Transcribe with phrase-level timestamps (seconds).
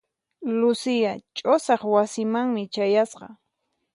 [0.59, 3.27] Lucia ch'usaq wasimanmi chayasqa.